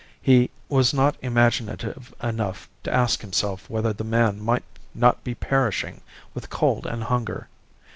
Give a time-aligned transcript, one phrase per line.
[0.19, 4.63] He was not imaginative enough to ask himself whether the man might
[4.95, 6.01] not be perishing
[6.33, 7.47] with cold and hunger.